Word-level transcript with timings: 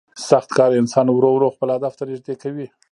سخت 0.29 0.49
کار 0.57 0.71
انسان 0.79 1.05
ورو 1.09 1.29
ورو 1.33 1.53
خپل 1.55 1.69
هدف 1.75 1.93
ته 1.99 2.03
نږدې 2.09 2.35
کوي 2.41 2.67